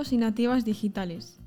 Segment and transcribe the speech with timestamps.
[0.00, 1.38] nativos y nativas digitales.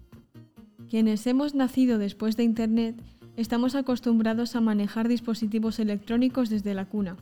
[0.87, 3.01] Quienes hemos nacido después de Internet
[3.35, 7.17] estamos acostumbrados a manejar dispositivos electrónicos desde la cuna.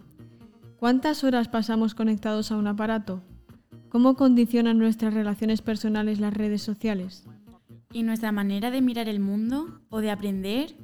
[0.77, 3.21] ¿Cuántas horas pasamos conectados a un aparato?
[3.87, 7.23] ¿Cómo condicionan nuestras relaciones personales las redes sociales?
[7.93, 10.75] ¿Y nuestra manera de mirar el mundo o de aprender?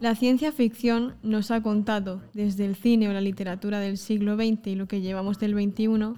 [0.00, 4.68] La ciencia ficción nos ha contado, desde el cine o la literatura del siglo XX
[4.68, 6.14] y lo que llevamos del XXI,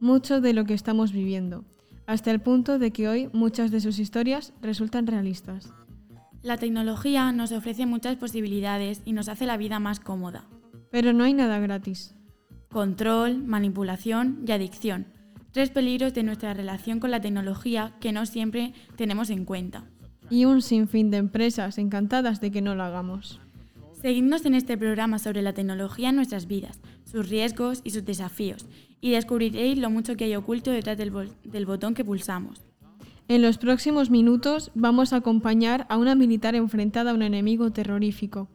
[0.00, 1.64] mucho de lo que estamos viviendo,
[2.06, 5.72] hasta el punto de que hoy muchas de sus historias resultan realistas.
[6.42, 10.44] La tecnología nos ofrece muchas posibilidades y nos hace la vida más cómoda.
[10.90, 12.14] Pero no hay nada gratis.
[12.70, 15.06] Control, manipulación y adicción.
[15.50, 19.84] Tres peligros de nuestra relación con la tecnología que no siempre tenemos en cuenta.
[20.30, 23.40] Y un sinfín de empresas encantadas de que no lo hagamos.
[24.00, 28.66] Seguidnos en este programa sobre la tecnología en nuestras vidas, sus riesgos y sus desafíos,
[29.00, 31.12] y descubriréis lo mucho que hay oculto detrás del,
[31.44, 32.66] del botón que pulsamos.
[33.28, 38.48] En los próximos minutos vamos a acompañar a una militar enfrentada a un enemigo terrorífico,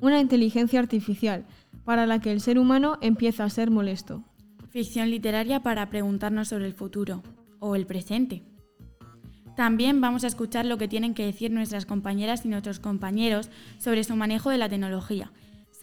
[0.00, 1.44] una inteligencia artificial,
[1.84, 4.22] para la que el ser humano empieza a ser molesto.
[4.70, 7.22] Ficción literaria para preguntarnos sobre el futuro
[7.58, 8.42] o el presente.
[9.56, 14.02] También vamos a escuchar lo que tienen que decir nuestras compañeras y nuestros compañeros sobre
[14.02, 15.30] su manejo de la tecnología.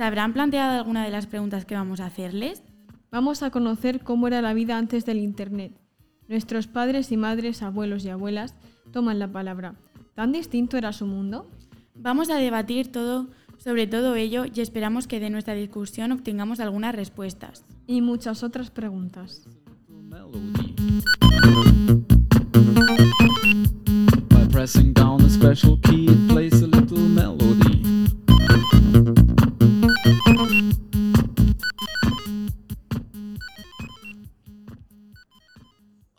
[0.02, 2.64] ¿Se habrán planteado alguna de las preguntas que vamos a hacerles?
[3.12, 5.80] Vamos a conocer cómo era la vida antes del Internet.
[6.28, 8.56] Nuestros padres y madres, abuelos y abuelas
[8.92, 9.76] toman la palabra.
[10.16, 11.52] ¿Tan distinto era su mundo?
[11.94, 13.28] Vamos a debatir todo
[13.60, 17.64] sobre todo ello y esperamos que de nuestra discusión obtengamos algunas respuestas.
[17.86, 19.48] Y muchas otras preguntas.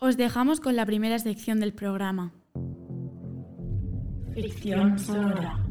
[0.04, 2.32] Os dejamos con la primera sección del programa.
[4.34, 5.64] Ficción sonora.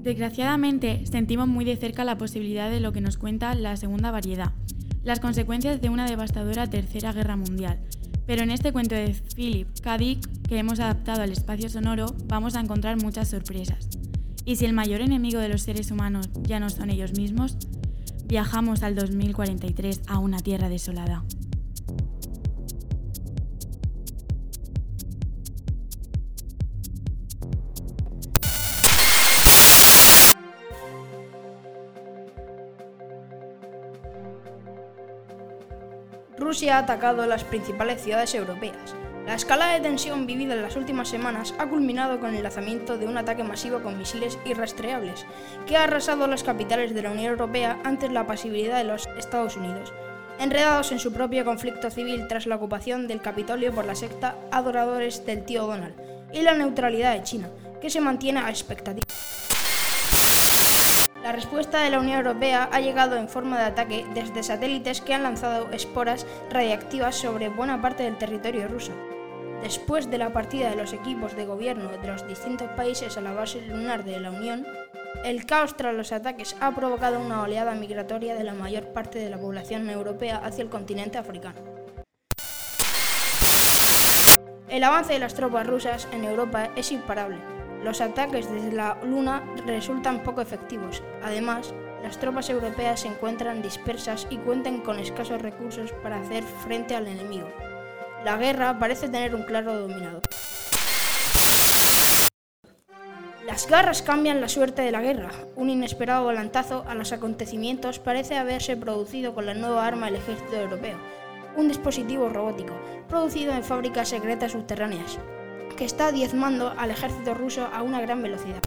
[0.00, 4.52] Desgraciadamente, sentimos muy de cerca la posibilidad de lo que nos cuenta la segunda variedad,
[5.02, 7.80] las consecuencias de una devastadora tercera guerra mundial.
[8.28, 9.98] Pero en este cuento de Philip K.
[9.98, 13.88] Dick, que hemos adaptado al espacio sonoro, vamos a encontrar muchas sorpresas.
[14.44, 17.58] Y si el mayor enemigo de los seres humanos ya no son ellos mismos,
[18.26, 21.24] viajamos al 2043 a una tierra desolada.
[36.56, 38.94] Rusia ha atacado las principales ciudades europeas.
[39.26, 43.06] La escala de tensión vivida en las últimas semanas ha culminado con el lanzamiento de
[43.06, 45.26] un ataque masivo con misiles irrastreables,
[45.66, 49.58] que ha arrasado las capitales de la Unión Europea ante la pasividad de los Estados
[49.58, 49.92] Unidos,
[50.38, 55.26] enredados en su propio conflicto civil tras la ocupación del Capitolio por la secta Adoradores
[55.26, 55.94] del Tío Donald
[56.32, 57.50] y la neutralidad de China,
[57.82, 59.04] que se mantiene a expectativa.
[61.26, 65.12] La respuesta de la Unión Europea ha llegado en forma de ataque desde satélites que
[65.12, 68.92] han lanzado esporas radiactivas sobre buena parte del territorio ruso.
[69.60, 73.32] Después de la partida de los equipos de gobierno de los distintos países a la
[73.32, 74.64] base lunar de la Unión,
[75.24, 79.28] el caos tras los ataques ha provocado una oleada migratoria de la mayor parte de
[79.28, 81.58] la población europea hacia el continente africano.
[84.68, 89.42] El avance de las tropas rusas en Europa es imparable los ataques desde la Luna
[89.66, 91.02] resultan poco efectivos.
[91.22, 96.94] Además, las tropas europeas se encuentran dispersas y cuentan con escasos recursos para hacer frente
[96.94, 97.48] al enemigo.
[98.24, 100.22] La guerra parece tener un claro dominador.
[103.46, 105.30] Las garras cambian la suerte de la guerra.
[105.54, 110.56] Un inesperado volantazo a los acontecimientos parece haberse producido con la nueva arma del ejército
[110.56, 110.98] europeo,
[111.56, 112.74] un dispositivo robótico,
[113.08, 115.18] producido en fábricas secretas subterráneas
[115.76, 118.62] que está diezmando al ejército ruso a una gran velocidad.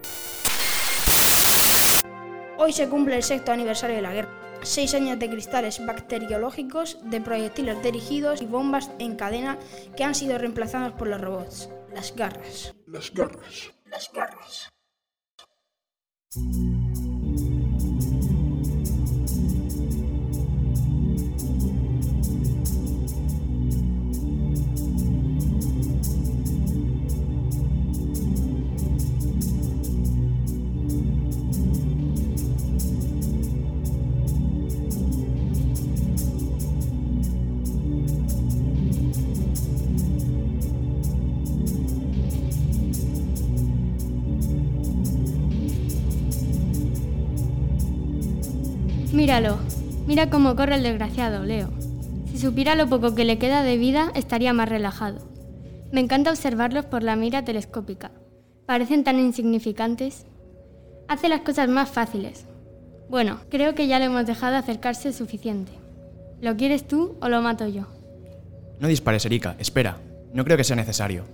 [2.57, 4.29] Hoy se cumple el sexto aniversario de la guerra.
[4.61, 9.57] Seis años de cristales bacteriológicos, de proyectiles dirigidos y bombas en cadena
[9.95, 11.69] que han sido reemplazados por los robots.
[11.93, 12.75] Las garras.
[12.85, 13.71] Las garras.
[13.85, 14.69] Las garras.
[49.29, 49.59] Míralo,
[50.07, 51.69] mira cómo corre el desgraciado, Leo.
[52.31, 55.19] Si supiera lo poco que le queda de vida, estaría más relajado.
[55.91, 58.09] Me encanta observarlos por la mira telescópica.
[58.65, 60.25] Parecen tan insignificantes.
[61.07, 62.45] Hace las cosas más fáciles.
[63.07, 65.73] Bueno, creo que ya le hemos dejado acercarse suficiente.
[66.41, 67.85] ¿Lo quieres tú o lo mato yo?
[68.79, 69.55] No dispares, Erika.
[69.59, 69.99] Espera.
[70.33, 71.25] No creo que sea necesario.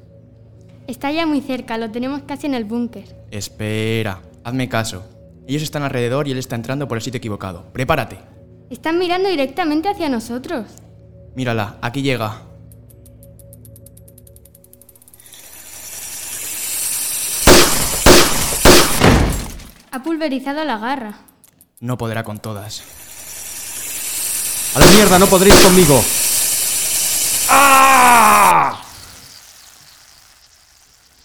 [0.87, 3.05] Está ya muy cerca, lo tenemos casi en el búnker.
[3.31, 4.19] Espera.
[4.43, 5.14] Hazme caso.
[5.47, 7.71] Ellos están alrededor y él está entrando por el sitio equivocado.
[7.71, 8.17] Prepárate.
[8.69, 10.65] Están mirando directamente hacia nosotros.
[11.35, 12.41] Mírala, aquí llega.
[19.91, 21.19] Ha pulverizado la garra.
[21.79, 22.83] No podrá con todas.
[24.75, 25.19] ¡A la mierda!
[25.19, 26.01] ¡No podréis conmigo!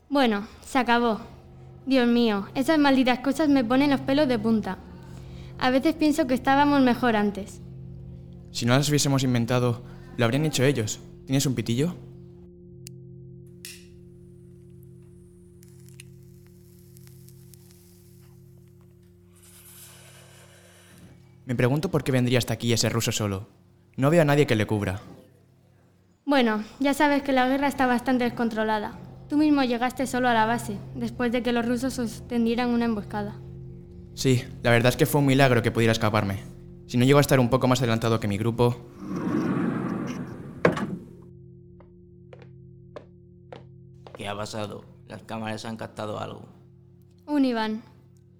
[0.09, 1.21] Bueno, se acabó.
[1.87, 4.79] Dios mío, esas malditas cosas me ponen los pelos de punta.
[5.59, 7.61] A veces pienso que estábamos mejor antes.
[8.51, 9.83] Si no las hubiésemos inventado,
[10.17, 11.01] lo habrían hecho ellos.
[11.27, 11.95] ¿Tienes un pitillo?
[21.47, 23.49] Me pregunto por qué vendría hasta aquí ese ruso solo.
[23.97, 25.01] No veo a nadie que le cubra.
[26.25, 28.99] Bueno, ya sabes que la guerra está bastante descontrolada.
[29.31, 32.87] Tú mismo llegaste solo a la base, después de que los rusos os tendieran una
[32.87, 33.37] emboscada.
[34.13, 36.41] Sí, la verdad es que fue un milagro que pudiera escaparme.
[36.89, 38.77] Si no llego a estar un poco más adelantado que mi grupo...
[44.17, 44.85] ¿Qué ha pasado?
[45.07, 46.49] Las cámaras han captado algo.
[47.25, 47.83] Un Iván.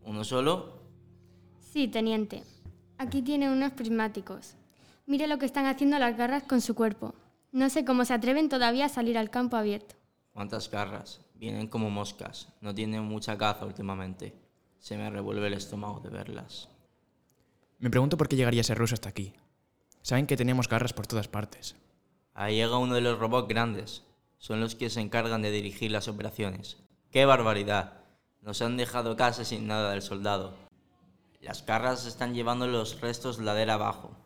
[0.05, 0.73] ¿Uno solo?
[1.61, 2.43] Sí, teniente.
[2.99, 4.57] Aquí tiene unos prismáticos.
[5.07, 7.15] Mire lo que están haciendo las garras con su cuerpo.
[7.53, 10.00] No sé cómo se atreven todavía a salir al campo abierto.
[10.41, 11.21] ¿Cuántas garras?
[11.35, 12.49] Vienen como moscas.
[12.63, 14.35] No tienen mucha caza últimamente.
[14.79, 16.71] Se me revuelve el estómago de verlas.
[17.79, 19.35] Me pregunto por qué llegaría ese ruso hasta aquí.
[20.01, 21.77] Saben que tenemos garras por todas partes.
[22.33, 24.03] Ahí llega uno de los robots grandes.
[24.39, 26.79] Son los que se encargan de dirigir las operaciones.
[27.11, 28.01] ¡Qué barbaridad!
[28.41, 30.57] Nos han dejado casi sin nada del soldado.
[31.43, 34.17] Las garras están llevando los restos ladera abajo.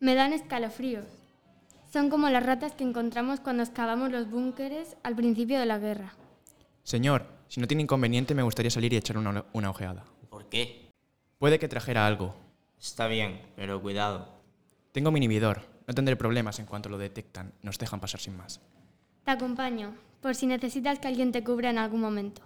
[0.00, 1.23] Me dan escalofríos.
[1.94, 6.12] Son como las ratas que encontramos cuando excavamos los búnkeres al principio de la guerra.
[6.82, 10.04] Señor, si no tiene inconveniente, me gustaría salir y echar una, una ojeada.
[10.28, 10.90] ¿Por qué?
[11.38, 12.34] Puede que trajera algo.
[12.80, 14.26] Está bien, pero cuidado.
[14.90, 15.60] Tengo mi inhibidor.
[15.86, 17.52] No tendré problemas en cuanto lo detectan.
[17.62, 18.60] Nos dejan pasar sin más.
[19.24, 22.42] Te acompaño, por si necesitas que alguien te cubra en algún momento.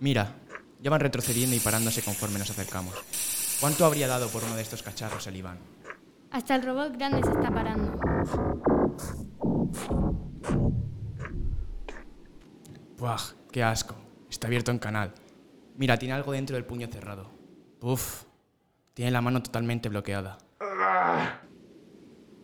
[0.00, 0.34] Mira,
[0.80, 2.94] ya van retrocediendo y parándose conforme nos acercamos.
[3.60, 5.58] ¿Cuánto habría dado por uno de estos cacharros el Iván?
[6.30, 8.00] Hasta el robot grande se está parando.
[12.96, 13.20] ¡Buah!
[13.52, 13.94] ¡Qué asco!
[14.30, 15.12] Está abierto en canal.
[15.76, 17.30] Mira, tiene algo dentro del puño cerrado.
[17.82, 18.24] ¡Uf!
[18.94, 20.38] Tiene la mano totalmente bloqueada.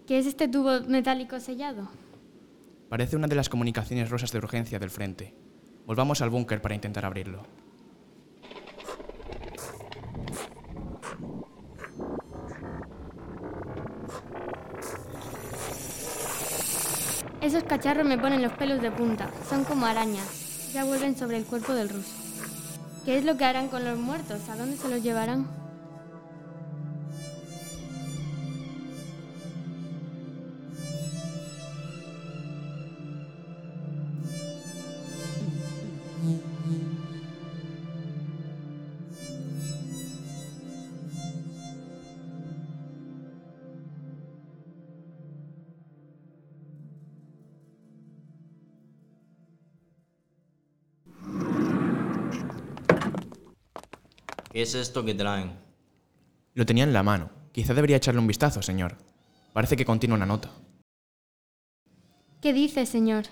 [0.06, 1.88] ¿Qué es este tubo metálico sellado?
[2.90, 5.45] Parece una de las comunicaciones rosas de urgencia del frente.
[5.86, 7.44] Volvamos al búnker para intentar abrirlo.
[17.40, 19.30] Esos cacharros me ponen los pelos de punta.
[19.48, 20.72] Son como arañas.
[20.72, 22.12] Ya vuelven sobre el cuerpo del ruso.
[23.04, 24.48] ¿Qué es lo que harán con los muertos?
[24.48, 25.46] ¿A dónde se los llevarán?
[54.56, 55.52] ¿Qué es esto que traen?
[56.54, 57.28] Lo tenía en la mano.
[57.52, 58.96] Quizá debería echarle un vistazo, señor.
[59.52, 60.50] Parece que contiene una nota.
[62.40, 63.24] ¿Qué dice, señor?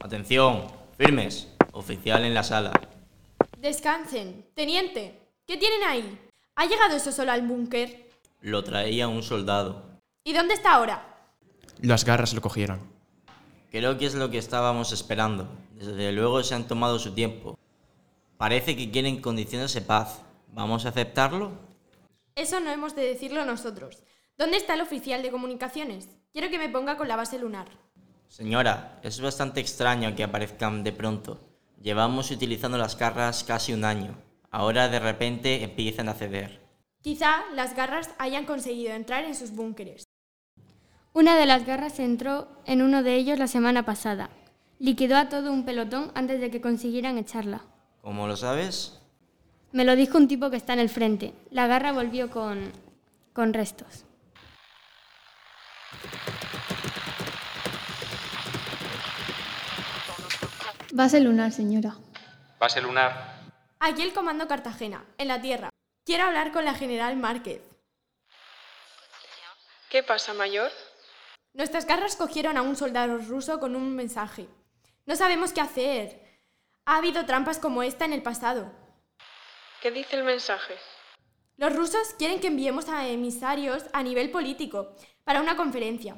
[0.00, 0.64] Atención,
[0.98, 1.54] firmes.
[1.70, 2.72] Oficial en la sala.
[3.58, 4.44] Descansen.
[4.54, 6.18] Teniente, ¿qué tienen ahí?
[6.56, 8.10] ¿Ha llegado eso solo al búnker?
[8.40, 10.00] Lo traía un soldado.
[10.24, 11.28] ¿Y dónde está ahora?
[11.80, 12.80] Las garras lo cogieron.
[13.70, 15.48] Creo que es lo que estábamos esperando.
[15.76, 17.56] Desde luego se han tomado su tiempo.
[18.42, 20.20] Parece que quieren condiciones de paz.
[20.48, 21.52] ¿Vamos a aceptarlo?
[22.34, 24.02] Eso no hemos de decirlo nosotros.
[24.36, 26.08] ¿Dónde está el oficial de comunicaciones?
[26.32, 27.68] Quiero que me ponga con la base lunar.
[28.26, 31.38] Señora, es bastante extraño que aparezcan de pronto.
[31.80, 34.18] Llevamos utilizando las garras casi un año.
[34.50, 36.60] Ahora de repente empiezan a ceder.
[37.00, 40.02] Quizá las garras hayan conseguido entrar en sus búnkeres.
[41.12, 44.30] Una de las garras entró en uno de ellos la semana pasada.
[44.80, 47.66] Liquidó a todo un pelotón antes de que consiguieran echarla.
[48.02, 49.00] ¿Cómo lo sabes?
[49.70, 51.32] Me lo dijo un tipo que está en el frente.
[51.50, 52.72] La garra volvió con...
[53.32, 54.04] con restos.
[60.92, 61.96] Base lunar, señora.
[62.58, 63.40] Base lunar.
[63.78, 65.70] Aquí el comando Cartagena, en la Tierra.
[66.04, 67.62] Quiero hablar con la general Márquez.
[69.88, 70.70] ¿Qué pasa, mayor?
[71.54, 74.48] Nuestras garras cogieron a un soldado ruso con un mensaje.
[75.06, 76.21] No sabemos qué hacer.
[76.84, 78.72] Ha habido trampas como esta en el pasado.
[79.80, 80.74] ¿Qué dice el mensaje?
[81.56, 86.16] Los rusos quieren que enviemos a emisarios a nivel político para una conferencia.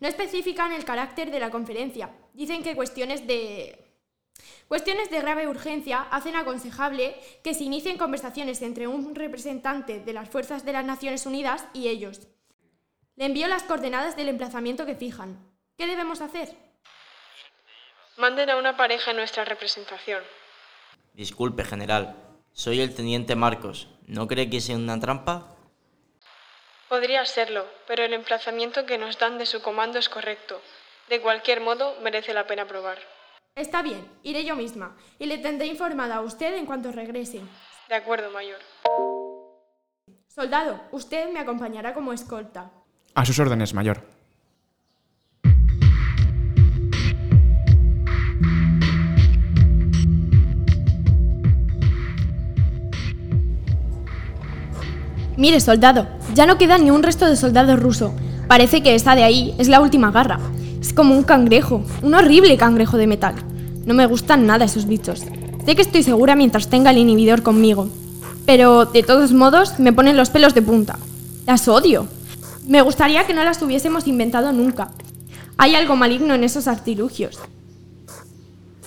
[0.00, 2.10] No especifican el carácter de la conferencia.
[2.34, 3.84] Dicen que cuestiones de
[4.68, 10.28] Cuestiones de grave urgencia hacen aconsejable que se inicien conversaciones entre un representante de las
[10.28, 12.28] fuerzas de las Naciones Unidas y ellos.
[13.16, 15.38] Le envío las coordenadas del emplazamiento que fijan.
[15.76, 16.67] ¿Qué debemos hacer?
[18.18, 20.24] Manden a una pareja en nuestra representación.
[21.14, 22.16] Disculpe, general.
[22.52, 23.86] Soy el teniente Marcos.
[24.08, 25.54] ¿No cree que sea una trampa?
[26.88, 30.60] Podría serlo, pero el emplazamiento que nos dan de su comando es correcto.
[31.08, 32.98] De cualquier modo, merece la pena probar.
[33.54, 37.42] Está bien, iré yo misma y le tendré informada a usted en cuanto regrese.
[37.88, 38.58] De acuerdo, mayor.
[40.26, 42.72] Soldado, usted me acompañará como escolta.
[43.14, 44.17] A sus órdenes, mayor.
[55.38, 58.12] Mire, soldado, ya no queda ni un resto de soldado ruso.
[58.48, 60.40] Parece que esa de ahí es la última garra.
[60.80, 63.36] Es como un cangrejo, un horrible cangrejo de metal.
[63.86, 65.20] No me gustan nada esos bichos.
[65.64, 67.88] Sé que estoy segura mientras tenga el inhibidor conmigo.
[68.46, 70.98] Pero, de todos modos, me ponen los pelos de punta.
[71.46, 72.08] Las odio.
[72.66, 74.90] Me gustaría que no las hubiésemos inventado nunca.
[75.56, 77.38] Hay algo maligno en esos artilugios.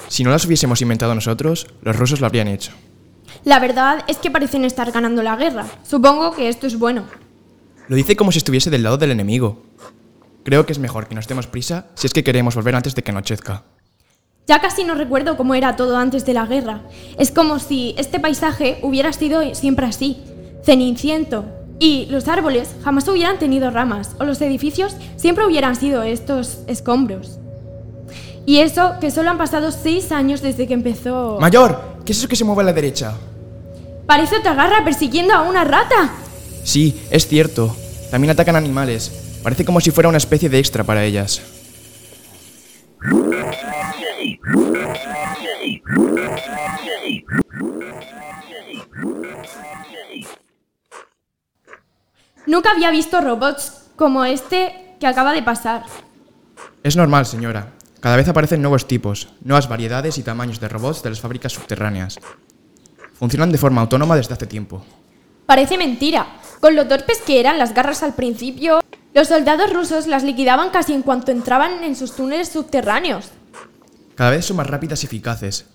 [0.10, 2.74] Si no las hubiésemos inventado nosotros, los rusos lo habrían hecho.
[3.44, 5.66] La verdad es que parecen estar ganando la guerra.
[5.84, 7.06] Supongo que esto es bueno.
[7.88, 9.64] Lo dice como si estuviese del lado del enemigo.
[10.44, 13.04] Creo que es mejor que nos demos prisa si es que queremos volver antes de
[13.04, 13.64] que anochezca.
[14.48, 16.82] Ya casi no recuerdo cómo era todo antes de la guerra.
[17.18, 20.18] Es como si este paisaje hubiera sido siempre así,
[20.64, 21.46] ceniciento.
[21.80, 27.41] Y los árboles jamás hubieran tenido ramas, o los edificios siempre hubieran sido estos escombros.
[28.46, 31.38] Y eso que solo han pasado seis años desde que empezó...
[31.40, 31.80] ¡Mayor!
[32.06, 33.14] ¿Qué es eso que se mueve a la derecha?
[34.08, 36.12] Parece otra garra persiguiendo a una rata.
[36.64, 37.76] Sí, es cierto.
[38.10, 39.12] También atacan animales.
[39.44, 41.42] Parece como si fuera una especie de extra para ellas.
[52.46, 55.84] Nunca había visto robots como este que acaba de pasar.
[56.84, 57.68] Es normal, señora.
[58.02, 62.18] Cada vez aparecen nuevos tipos, nuevas variedades y tamaños de robots de las fábricas subterráneas.
[63.14, 64.84] Funcionan de forma autónoma desde hace tiempo.
[65.46, 66.26] Parece mentira.
[66.60, 68.82] Con lo torpes que eran las garras al principio,
[69.14, 73.30] los soldados rusos las liquidaban casi en cuanto entraban en sus túneles subterráneos.
[74.16, 75.68] Cada vez son más rápidas y eficaces.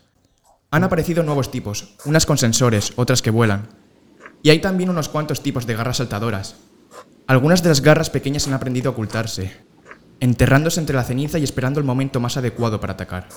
[0.73, 3.69] Han aparecido nuevos tipos, unas con sensores, otras que vuelan.
[4.43, 6.57] Y hay también unos cuantos tipos de garras saltadoras.
[7.29, 9.66] Algunas de las garras pequeñas han aprendido a ocultarse,
[10.21, 13.29] enterrándose entre la ceniza y esperando el momento más adecuado para atacar.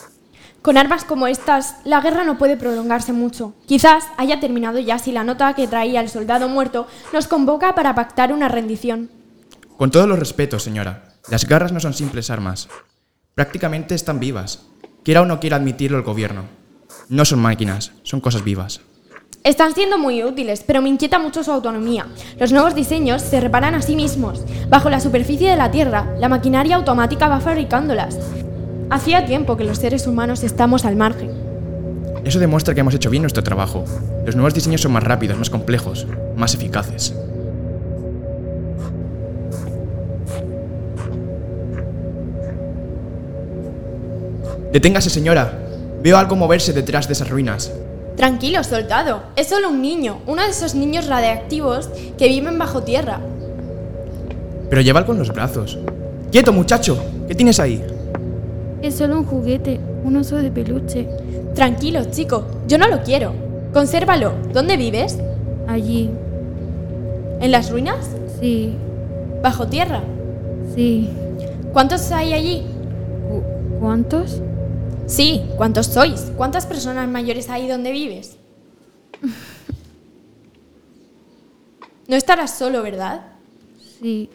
[0.62, 3.54] Con armas como estas, la guerra no puede prolongarse mucho.
[3.66, 7.96] Quizás haya terminado ya si la nota que traía el soldado muerto nos convoca para
[7.96, 9.10] pactar una rendición.
[9.78, 12.68] Con todos los respetos, señora, las garras no son simples armas.
[13.36, 14.66] Prácticamente están vivas,
[15.04, 16.44] quiera o no quiera admitirlo el gobierno.
[17.08, 18.82] No son máquinas, son cosas vivas.
[19.44, 22.06] Están siendo muy útiles, pero me inquieta mucho su autonomía.
[22.38, 24.44] Los nuevos diseños se reparan a sí mismos.
[24.68, 28.20] Bajo la superficie de la Tierra, la maquinaria automática va fabricándolas.
[28.90, 31.32] Hacía tiempo que los seres humanos estamos al margen.
[32.26, 33.86] Eso demuestra que hemos hecho bien nuestro trabajo.
[34.26, 36.06] Los nuevos diseños son más rápidos, más complejos,
[36.36, 37.16] más eficaces.
[44.74, 45.58] Deténgase, señora.
[46.04, 47.72] Veo algo moverse detrás de esas ruinas.
[48.20, 49.22] Tranquilo, soldado.
[49.38, 53.22] Es solo un niño, uno de esos niños radiactivos que viven bajo tierra.
[54.70, 55.78] Pero lleva con los brazos.
[56.30, 57.02] ¡Quieto, muchacho!
[57.30, 57.82] ¿Qué tienes ahí?
[58.82, 61.08] Es solo un juguete, un oso de peluche.
[61.56, 63.32] Tranquilo, chico, yo no lo quiero.
[63.74, 64.34] Consérvalo.
[64.54, 65.18] ¿Dónde vives?
[65.66, 66.10] Allí.
[67.40, 68.06] ¿En las ruinas?
[68.42, 68.76] Sí,
[69.42, 70.02] ¿Bajo tierra?
[70.76, 71.10] sí.
[71.72, 72.64] ¿Cuántos hay allí?
[73.30, 74.42] Cu- ¿Cuántos?
[75.10, 76.32] Sí, ¿cuántos sois?
[76.38, 78.38] ¿Cuántas personas mayores hay donde vives?
[82.08, 83.26] No estarás solo, ¿verdad?
[84.00, 84.30] Sí.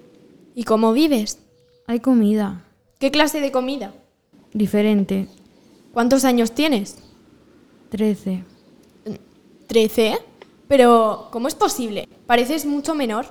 [0.56, 1.38] ¿Y cómo vives?
[1.86, 2.64] Hay comida.
[2.98, 3.94] ¿Qué clase de comida?
[4.52, 5.28] Diferente.
[5.92, 6.96] ¿Cuántos años tienes?
[7.88, 8.42] Trece.
[9.68, 10.18] ¿Trece?
[10.66, 12.08] Pero, ¿cómo es posible?
[12.26, 13.26] Pareces mucho menor.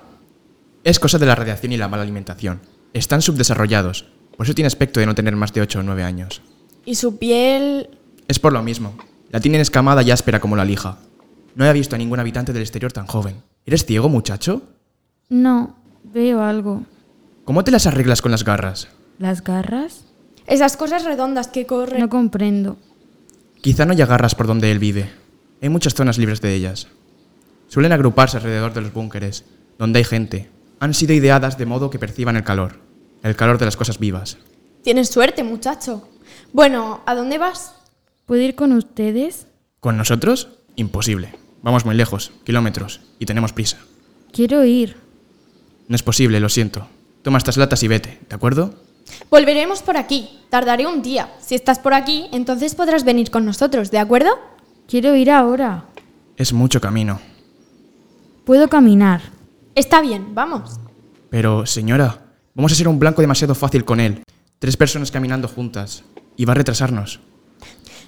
[0.85, 2.62] Es cosa de la radiación y la mala alimentación.
[2.93, 4.05] Están subdesarrollados.
[4.38, 6.41] Por eso tiene aspecto de no tener más de 8 o 9 años.
[6.85, 7.89] Y su piel...
[8.27, 8.95] Es por lo mismo.
[9.29, 10.97] La tienen escamada y áspera como la lija.
[11.55, 13.41] No he visto a ningún habitante del exterior tan joven.
[13.65, 14.61] ¿Eres ciego, muchacho?
[15.29, 16.83] No, veo algo.
[17.45, 18.87] ¿Cómo te las arreglas con las garras?
[19.19, 20.05] ¿Las garras?
[20.47, 21.99] Esas cosas redondas que corren...
[21.99, 22.77] No comprendo.
[23.61, 25.09] Quizá no haya garras por donde él vive.
[25.61, 26.87] Hay muchas zonas libres de ellas.
[27.67, 29.45] Suelen agruparse alrededor de los búnkeres,
[29.79, 30.49] donde hay gente.
[30.79, 32.79] Han sido ideadas de modo que perciban el calor.
[33.23, 34.37] El calor de las cosas vivas.
[34.83, 36.09] Tienes suerte, muchacho.
[36.53, 37.74] Bueno, ¿a dónde vas?
[38.27, 39.48] ¿Puedo ir con ustedes?
[39.79, 40.50] ¿Con nosotros?
[40.75, 41.33] Imposible.
[41.63, 43.79] Vamos muy lejos, kilómetros, y tenemos prisa.
[44.31, 44.95] Quiero ir.
[45.88, 46.88] No es posible, lo siento.
[47.24, 48.75] Toma estas latas y vete, ¿de acuerdo?
[49.31, 50.41] Volveremos por aquí.
[50.50, 51.33] Tardaré un día.
[51.41, 54.30] Si estás por aquí, entonces podrás venir con nosotros, ¿de acuerdo?
[54.88, 55.86] Quiero ir ahora.
[56.38, 57.19] Es mucho camino.
[58.45, 59.21] Puedo caminar.
[59.73, 60.80] Está bien, vamos.
[61.32, 64.21] Pero, señora, vamos a ser un blanco demasiado fácil con él.
[64.60, 66.04] Tres personas caminando juntas.
[66.36, 67.19] Y va a retrasarnos.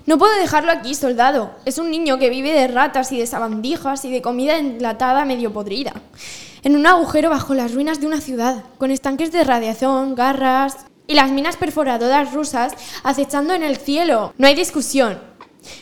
[0.05, 1.51] No puedo dejarlo aquí, soldado.
[1.65, 5.51] Es un niño que vive de ratas y de sabandijas y de comida enlatada medio
[5.51, 5.93] podrida.
[6.63, 11.15] En un agujero bajo las ruinas de una ciudad, con estanques de radiación, garras y
[11.15, 14.33] las minas perforadoras rusas acechando en el cielo.
[14.37, 15.19] No hay discusión.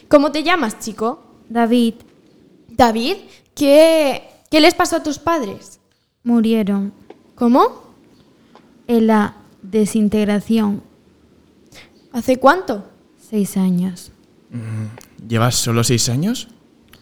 [0.07, 1.23] ¿Cómo te llamas, chico?
[1.49, 1.95] David,
[2.69, 3.17] David,
[3.53, 5.79] ¿qué, qué les pasó a tus padres?
[6.23, 6.93] murieron
[7.35, 7.83] ¿Cómo?
[8.87, 10.83] en la desintegración.
[12.13, 12.87] ¿Hace cuánto?
[13.17, 14.11] Seis años.
[15.27, 16.47] ¿Llevas solo seis años?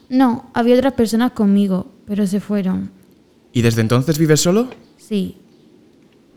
[0.08, 2.91] No, había otras personas conmigo, pero se fueron.
[3.52, 4.69] ¿Y desde entonces vives solo?
[4.97, 5.38] Sí.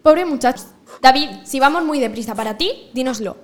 [0.02, 0.64] Pobre muchacho.
[1.00, 3.36] David, si vamos muy deprisa para ti, dínoslo.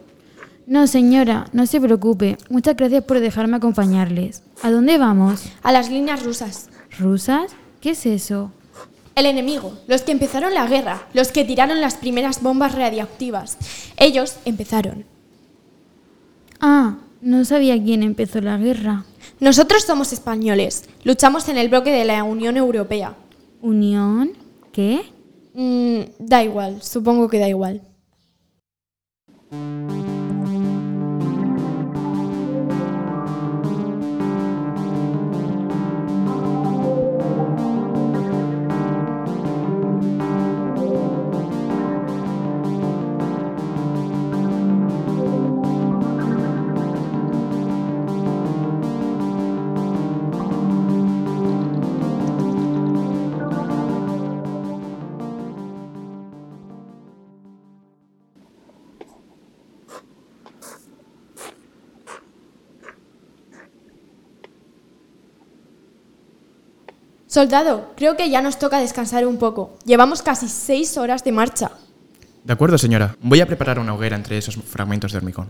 [0.66, 2.36] No, señora, no se preocupe.
[2.48, 4.42] Muchas gracias por dejarme acompañarles.
[4.62, 5.44] ¿A dónde vamos?
[5.62, 6.70] A las líneas rusas.
[6.98, 7.52] ¿Rusas?
[7.80, 8.52] ¿Qué es eso?
[9.14, 13.58] El enemigo, los que empezaron la guerra, los que tiraron las primeras bombas radiactivas.
[13.96, 15.04] Ellos empezaron.
[16.60, 19.04] Ah, no sabía quién empezó la guerra.
[19.40, 20.88] Nosotros somos españoles.
[21.04, 23.14] Luchamos en el bloque de la Unión Europea.
[23.62, 24.32] ¿Unión?
[24.72, 25.02] ¿Qué?
[25.54, 27.82] Mm, da igual, supongo que da igual.
[67.40, 69.70] Soldado, creo que ya nos toca descansar un poco.
[69.86, 71.70] Llevamos casi seis horas de marcha.
[72.44, 73.16] De acuerdo, señora.
[73.22, 75.48] Voy a preparar una hoguera entre esos fragmentos de hormigón.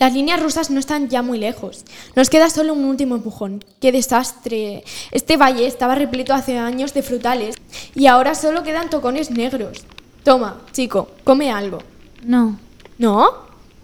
[0.00, 1.84] Las líneas rusas no están ya muy lejos.
[2.16, 3.64] Nos queda solo un último empujón.
[3.80, 4.82] ¡Qué desastre!
[5.12, 7.54] Este valle estaba repleto hace años de frutales
[7.94, 9.84] y ahora solo quedan tocones negros.
[10.24, 11.78] Toma, chico, come algo.
[12.24, 12.58] No,
[12.98, 13.28] ¿No?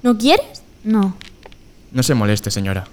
[0.02, 0.64] ¿No quieres?
[0.82, 1.16] no.
[1.92, 2.88] No se moleste, señora.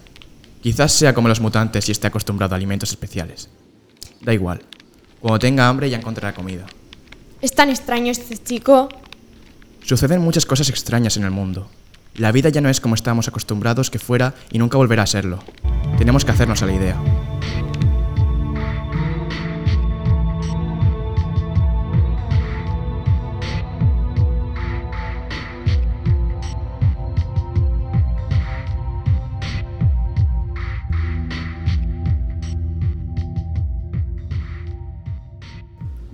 [0.61, 3.49] Quizás sea como los mutantes y esté acostumbrado a alimentos especiales.
[4.21, 4.61] Da igual.
[5.19, 6.65] Cuando tenga hambre ya encontrará comida.
[7.41, 8.89] Es tan extraño este chico.
[9.83, 11.69] Suceden muchas cosas extrañas en el mundo.
[12.15, 15.43] La vida ya no es como estábamos acostumbrados que fuera y nunca volverá a serlo.
[15.97, 16.97] Tenemos que hacernos a la idea.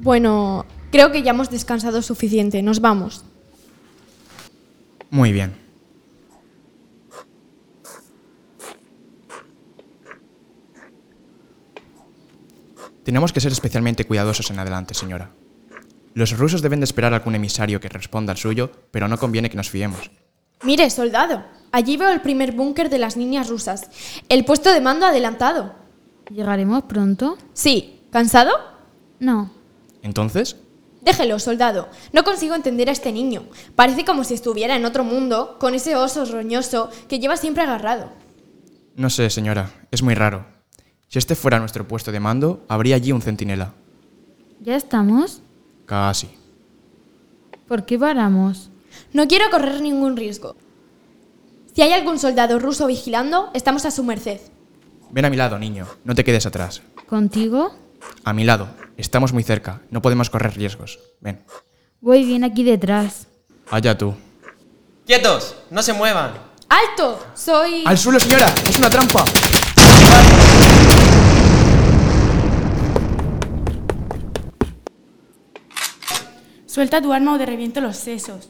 [0.08, 2.64] Bueno, creo que ya hemos descansado suficiente.
[2.64, 3.26] Nos vamos.
[5.10, 5.54] Muy bien.
[13.04, 15.32] Tenemos que ser especialmente cuidadosos en adelante, señora.
[16.14, 19.58] Los rusos deben de esperar algún emisario que responda al suyo, pero no conviene que
[19.58, 20.10] nos fiemos.
[20.64, 21.44] Mire, soldado,
[21.74, 23.90] allí veo el primer búnker de las niñas rusas.
[24.30, 25.76] El puesto de mando adelantado.
[26.32, 27.38] ¿Llegaremos pronto?
[27.52, 28.04] Sí.
[28.10, 28.54] ¿Cansado?
[29.20, 29.57] No.
[30.08, 30.56] ¿Entonces?
[31.02, 31.90] Déjelo, soldado.
[32.14, 33.44] No consigo entender a este niño.
[33.76, 38.10] Parece como si estuviera en otro mundo, con ese oso roñoso que lleva siempre agarrado.
[38.96, 40.46] No sé, señora, es muy raro.
[41.10, 43.74] Si este fuera nuestro puesto de mando, habría allí un centinela.
[44.62, 45.42] ¿Ya estamos?
[45.86, 46.30] Casi.
[47.68, 48.72] ¿Por qué paramos?
[49.12, 50.56] No quiero correr ningún riesgo.
[51.74, 54.40] Si hay algún soldado ruso vigilando, estamos a su merced.
[55.12, 55.86] Ven a mi lado, niño.
[56.06, 56.82] No te quedes atrás.
[57.08, 57.76] ¿Contigo?
[58.24, 58.70] A mi lado.
[58.98, 59.82] Estamos muy cerca.
[59.92, 61.00] No podemos correr riesgos.
[61.22, 61.44] Ven.
[62.02, 63.28] Voy bien aquí detrás.
[63.70, 64.16] Allá tú.
[65.06, 65.56] ¡Quietos!
[65.70, 66.34] ¡No se muevan!
[66.68, 67.24] ¡Alto!
[67.36, 67.84] Soy...
[67.86, 68.48] ¡Al suelo, señora!
[68.68, 69.24] ¡Es una trampa!
[76.66, 78.50] Suelta tu arma o te reviento los sesos.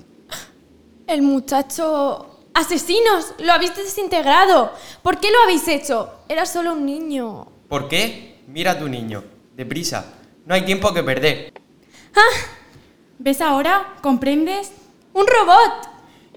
[1.08, 2.46] El muchacho...
[2.54, 3.34] ¡Asesinos!
[3.40, 4.72] ¡Lo habéis desintegrado!
[5.04, 6.22] ¿Por qué lo habéis hecho?
[6.30, 7.48] Era solo un niño.
[7.68, 8.44] ¿Por qué?
[8.48, 9.24] Mira a tu niño.
[9.56, 10.14] Deprisa.
[10.48, 11.52] No hay tiempo que perder.
[12.16, 12.38] ¡Ah!
[13.20, 13.96] ¿Ves ahora?
[14.02, 14.72] ¿Comprendes?
[15.12, 15.90] ¡Un robot!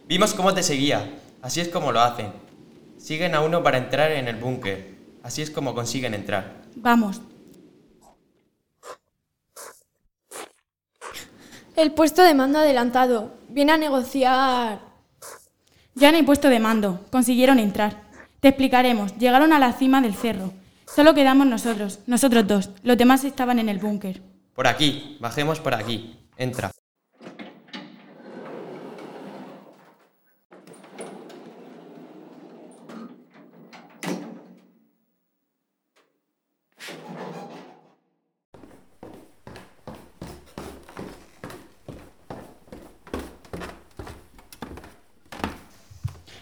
[0.08, 1.16] Vimos cómo te seguía.
[1.42, 2.32] Así es como lo hacen.
[2.98, 4.96] Siguen a uno para entrar en el búnker.
[5.22, 6.56] Así es como consiguen entrar.
[6.74, 7.20] Vamos.
[11.76, 13.32] El puesto de mando adelantado.
[13.48, 14.80] Viene a negociar.
[15.94, 17.06] Ya no hay puesto de mando.
[17.12, 18.02] Consiguieron entrar.
[18.40, 19.16] Te explicaremos.
[19.18, 20.52] Llegaron a la cima del cerro.
[20.94, 22.70] Solo quedamos nosotros, nosotros dos.
[22.82, 24.22] Los demás estaban en el búnker.
[24.54, 25.16] Por aquí.
[25.20, 26.18] Bajemos por aquí.
[26.36, 26.72] Entra.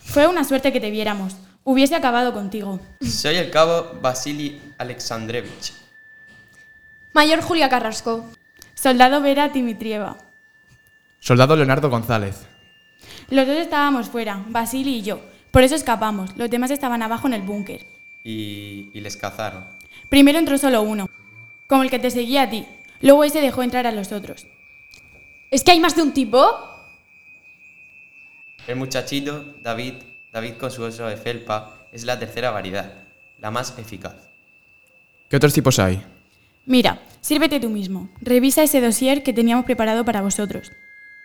[0.05, 1.37] Fue una suerte que te viéramos.
[1.71, 2.81] Hubiese acabado contigo.
[3.03, 5.75] Soy el cabo Vasily Alexandrevich.
[7.13, 8.25] Mayor Julia Carrasco.
[8.73, 10.17] Soldado Vera Dimitrieva.
[11.21, 12.47] Soldado Leonardo González.
[13.29, 15.21] Los dos estábamos fuera, Basili y yo.
[15.51, 16.35] Por eso escapamos.
[16.39, 17.85] Los demás estaban abajo en el búnker.
[18.25, 19.67] Y, y les cazaron.
[20.09, 21.11] Primero entró solo uno,
[21.67, 22.65] como el que te seguía a ti.
[23.03, 24.47] Luego ese dejó entrar a los otros.
[25.51, 26.49] ¿Es que hay más de un tipo?
[28.67, 29.97] El muchachito, David,
[30.33, 32.93] David con su oso de felpa, es la tercera variedad,
[33.39, 34.15] la más eficaz.
[35.29, 36.05] ¿Qué otros tipos hay?
[36.67, 38.11] Mira, sírvete tú mismo.
[38.21, 40.73] Revisa ese dossier que teníamos preparado para vosotros.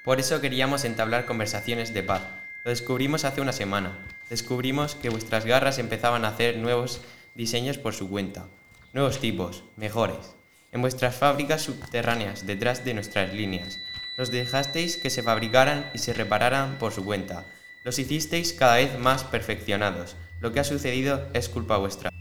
[0.04, 2.22] Por eso queríamos entablar conversaciones de paz.
[2.64, 3.98] Lo descubrimos hace una semana.
[4.30, 7.02] Descubrimos que vuestras garras empezaban a hacer nuevos
[7.36, 8.48] diseños por su cuenta.
[8.94, 10.36] Nuevos tipos, mejores.
[10.72, 13.80] En vuestras fábricas subterráneas, detrás de nuestras líneas.
[14.18, 17.46] Los dejasteis que se fabricaran y se repararan por su cuenta.
[17.84, 20.16] Los hicisteis cada vez más perfeccionados.
[20.40, 22.12] Lo que ha sucedido es culpa vuestra.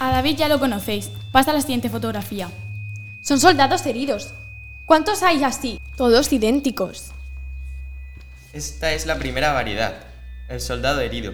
[0.00, 1.10] A David ya lo conocéis.
[1.30, 2.50] Pasa a la siguiente fotografía.
[3.20, 4.34] Son soldados heridos.
[4.84, 5.80] ¿Cuántos hay así?
[5.96, 7.12] Todos idénticos.
[8.52, 9.94] Esta es la primera variedad,
[10.48, 11.32] el soldado herido.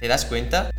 [0.00, 0.70] ¿Te das cuenta?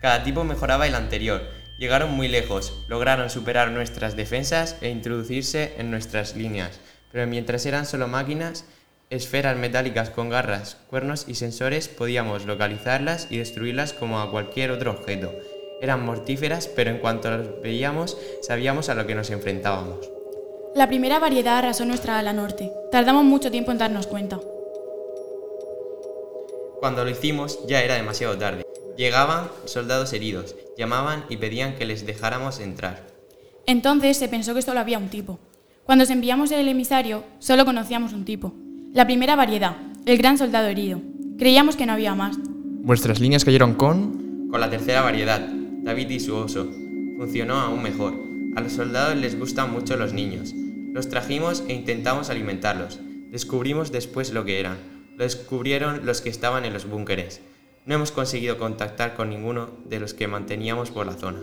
[0.00, 1.42] Cada tipo mejoraba el anterior.
[1.78, 6.78] Llegaron muy lejos, lograron superar nuestras defensas e introducirse en nuestras líneas,
[7.10, 8.64] pero mientras eran solo máquinas,
[9.12, 14.90] esferas metálicas con garras, cuernos y sensores, podíamos localizarlas y destruirlas como a cualquier otro
[14.90, 15.34] objeto.
[15.82, 20.10] Eran mortíferas, pero en cuanto las veíamos, sabíamos a lo que nos enfrentábamos.
[20.74, 22.72] La primera variedad arrasó nuestra ala norte.
[22.90, 24.40] Tardamos mucho tiempo en darnos cuenta.
[26.80, 28.64] Cuando lo hicimos ya era demasiado tarde.
[28.96, 33.06] Llegaban soldados heridos, llamaban y pedían que les dejáramos entrar.
[33.66, 35.38] Entonces se pensó que solo había un tipo.
[35.84, 38.54] Cuando os enviamos el emisario, solo conocíamos un tipo.
[38.94, 39.74] La primera variedad,
[40.04, 41.00] el gran soldado herido.
[41.38, 42.36] Creíamos que no había más.
[42.42, 44.48] Vuestras líneas cayeron con...
[44.50, 45.40] Con la tercera variedad,
[45.82, 46.70] David y su oso.
[47.16, 48.12] Funcionó aún mejor.
[48.54, 50.52] A los soldados les gustan mucho los niños.
[50.92, 53.00] Los trajimos e intentamos alimentarlos.
[53.30, 54.76] Descubrimos después lo que eran.
[55.16, 57.40] Lo descubrieron los que estaban en los búnkeres.
[57.86, 61.40] No hemos conseguido contactar con ninguno de los que manteníamos por la zona.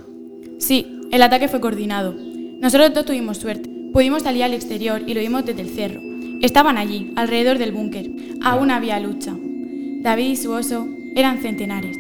[0.60, 2.14] Sí, el ataque fue coordinado.
[2.16, 3.72] Nosotros dos tuvimos suerte.
[3.92, 6.09] Pudimos salir al exterior y lo vimos desde el cerro.
[6.42, 8.10] Estaban allí, alrededor del búnker.
[8.42, 9.36] Aún había lucha.
[9.38, 12.00] David y su oso eran centenares.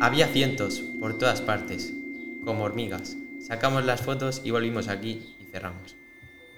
[0.00, 1.92] Había cientos, por todas partes,
[2.42, 3.18] como hormigas.
[3.38, 5.94] Sacamos las fotos y volvimos aquí y cerramos.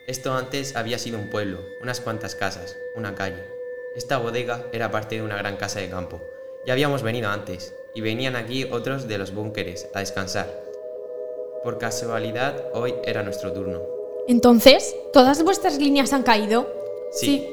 [0.07, 3.43] Esto antes había sido un pueblo, unas cuantas casas, una calle.
[3.97, 6.23] Esta bodega era parte de una gran casa de campo.
[6.67, 10.49] Ya habíamos venido antes, y venían aquí otros de los búnkeres a descansar.
[11.65, 13.81] Por casualidad, hoy era nuestro turno.
[14.29, 16.78] Entonces, ¿todas vuestras líneas han caído?
[17.13, 17.49] Sí.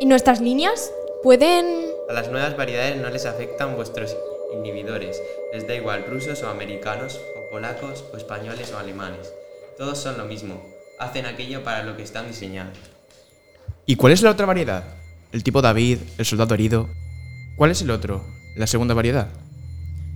[0.00, 0.92] ¿Y nuestras líneas?
[1.22, 1.66] ¿Pueden...?
[2.08, 4.16] A las nuevas variedades no les afectan vuestros
[4.54, 5.20] inhibidores.
[5.52, 9.32] Les da igual rusos o americanos, o polacos, o españoles o alemanes.
[9.78, 10.62] Todos son lo mismo.
[10.98, 12.76] Hacen aquello para lo que están diseñados.
[13.86, 14.84] ¿Y cuál es la otra variedad?
[15.32, 16.88] El tipo David, el soldado herido.
[17.56, 18.24] ¿Cuál es el otro?
[18.56, 19.28] La segunda variedad.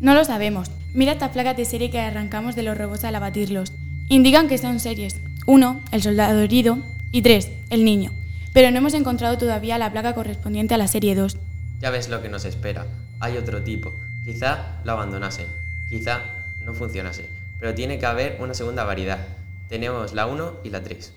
[0.00, 0.70] No lo sabemos.
[0.92, 3.72] Mira estas placas de serie que arrancamos de los robots al abatirlos.
[4.08, 5.16] Indican que son series.
[5.46, 6.78] Uno, el soldado herido,
[7.12, 8.12] y tres, el niño.
[8.56, 11.36] Pero no hemos encontrado todavía la placa correspondiente a la serie 2.
[11.78, 12.86] Ya ves lo que nos espera.
[13.20, 13.92] Hay otro tipo.
[14.24, 15.44] Quizá lo abandonasen.
[15.90, 16.22] Quizá
[16.64, 17.28] no funcionase.
[17.60, 19.18] Pero tiene que haber una segunda variedad.
[19.68, 21.12] Tenemos la 1 y la 3.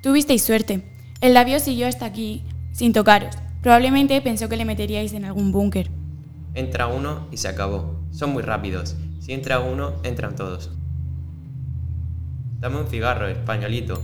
[0.00, 0.80] Tuvisteis suerte.
[1.20, 3.34] El labio siguió hasta aquí, sin tocaros.
[3.62, 5.90] Probablemente pensó que le meteríais en algún búnker.
[6.54, 7.98] Entra uno y se acabó.
[8.12, 8.94] Son muy rápidos.
[9.18, 10.70] Si entra uno, entran todos.
[12.60, 14.00] Dame un cigarro, españolito.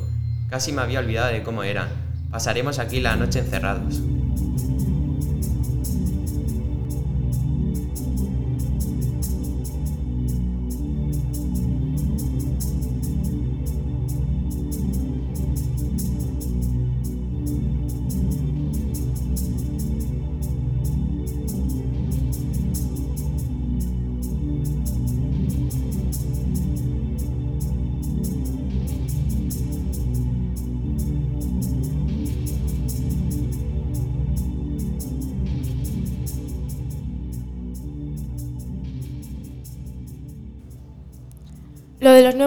[0.50, 2.01] Casi me había olvidado de cómo eran.
[2.32, 4.00] Pasaremos aquí la noche encerrados.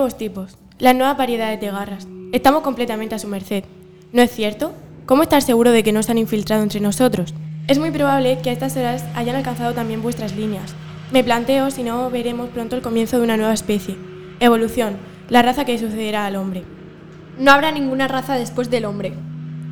[0.06, 2.08] Nuevos tipos, las nuevas variedades de garras.
[2.32, 3.64] Estamos completamente a su merced.
[4.14, 4.72] ¿No es cierto?
[5.08, 7.34] ¿Cómo estar seguro de que no se han infiltrado entre nosotros?
[7.68, 10.76] Es muy probable que a estas horas hayan alcanzado también vuestras líneas.
[11.12, 13.98] Me planteo si no veremos pronto el comienzo de una nueva especie.
[14.40, 14.98] Evolución,
[15.30, 16.64] la raza que sucederá al hombre.
[17.40, 19.12] No habrá ninguna raza después del hombre.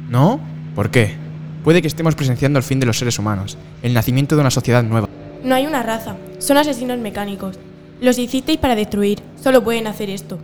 [0.10, 0.40] ¿No?
[0.74, 1.16] ¿Por qué?
[1.64, 4.82] Puede que estemos presenciando el fin de los seres humanos, el nacimiento de una sociedad
[4.82, 5.10] nueva.
[5.44, 7.60] No hay una raza, son asesinos mecánicos.
[8.04, 10.38] Los hicisteis para destruir, solo pueden hacer esto.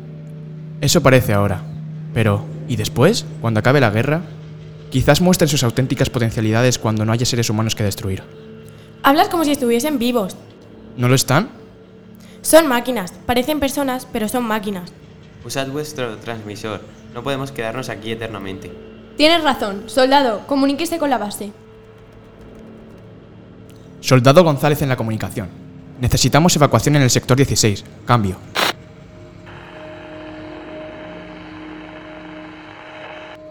[0.80, 1.62] Eso parece ahora.
[2.14, 3.26] Pero, ¿y después?
[3.42, 4.22] Cuando acabe la guerra,
[4.90, 8.24] quizás muestren sus auténticas potencialidades cuando no haya seres humanos que destruir.
[9.04, 10.38] Hablas como si estuviesen vivos.
[10.96, 11.50] ¿No lo están?
[12.44, 14.94] Son máquinas, parecen personas, pero son máquinas.
[15.44, 16.80] Usad vuestro transmisor.
[17.14, 18.72] No podemos quedarnos aquí eternamente.
[19.18, 21.52] Tienes razón, soldado, comuníquese con la base.
[24.00, 25.69] Soldado González en la comunicación.
[26.00, 27.84] Necesitamos evacuación en el sector 16.
[28.06, 28.38] Cambio.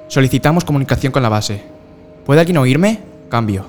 [0.08, 1.62] Solicitamos comunicación con la base.
[2.24, 3.00] ¿Puede alguien oírme?
[3.28, 3.66] Cambio.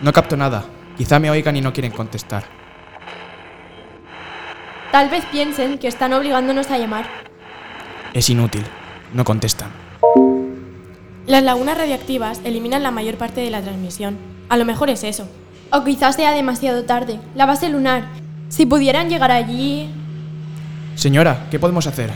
[0.00, 0.64] No capto nada.
[0.96, 2.44] Quizá me oigan y no quieren contestar.
[4.92, 7.06] Tal vez piensen que están obligándonos a llamar.
[8.12, 8.64] Es inútil.
[9.12, 9.70] No contestan.
[11.26, 14.16] Las lagunas radiactivas eliminan la mayor parte de la transmisión.
[14.48, 15.28] A lo mejor es eso.
[15.72, 17.18] O quizás sea demasiado tarde.
[17.34, 18.04] La base lunar.
[18.48, 19.90] Si pudieran llegar allí...
[20.94, 22.10] Señora, ¿qué podemos hacer?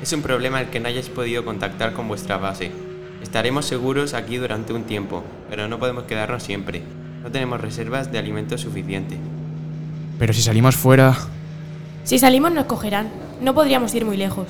[0.00, 2.72] Es un problema el que no hayáis podido contactar con vuestra base.
[3.22, 6.82] Estaremos seguros aquí durante un tiempo, pero no podemos quedarnos siempre.
[7.22, 9.18] No tenemos reservas de alimentos suficiente.
[10.18, 11.14] Pero si salimos fuera...
[12.04, 13.10] Si salimos nos cogerán.
[13.42, 14.46] No podríamos ir muy lejos.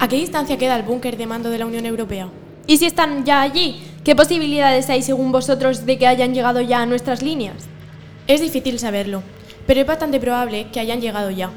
[0.00, 2.28] ¿A qué distancia queda el búnker de mando de la Unión Europea?
[2.66, 3.82] ¿Y si están ya allí?
[4.04, 7.68] ¿Qué posibilidades hay, según vosotros, de que hayan llegado ya a nuestras líneas?
[8.26, 9.22] Es difícil saberlo,
[9.66, 11.50] pero es bastante probable que hayan llegado ya.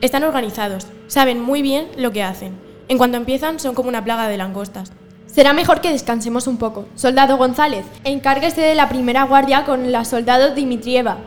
[0.00, 2.58] Están organizados, saben muy bien lo que hacen.
[2.88, 4.92] En cuanto empiezan, son como una plaga de langostas.
[5.26, 6.86] Será mejor que descansemos un poco.
[6.94, 11.18] Soldado González, encárguese de la primera guardia con la soldado Dimitrieva.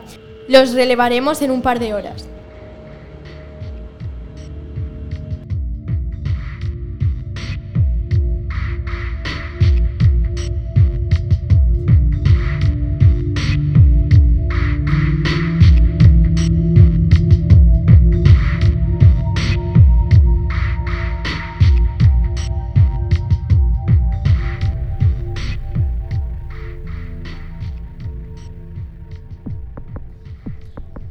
[0.48, 2.26] Los relevaremos en un par de horas.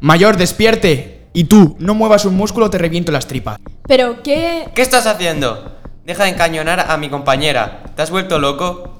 [0.03, 1.29] Mayor, despierte.
[1.31, 3.57] Y tú, no muevas un músculo, te reviento las tripas.
[3.87, 4.67] Pero, ¿qué...?
[4.75, 5.77] ¿Qué estás haciendo?
[6.03, 7.83] Deja de encañonar a mi compañera.
[7.95, 8.99] ¿Te has vuelto loco?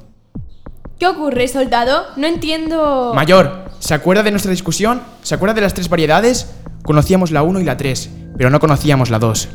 [0.97, 2.05] ¿Qué ocurre, soldado?
[2.15, 3.11] No entiendo...
[3.13, 5.01] Mayor, ¿se acuerda de nuestra discusión?
[5.23, 6.53] ¿Se acuerda de las tres variedades?
[6.83, 9.49] Conocíamos la 1 y la 3, pero no conocíamos la 2.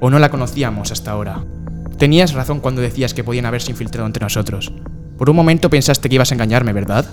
[0.00, 1.44] O no la conocíamos hasta ahora.
[1.98, 4.72] Tenías razón cuando decías que podían haberse infiltrado entre nosotros.
[5.18, 7.04] Por un momento pensaste que ibas a engañarme, ¿verdad?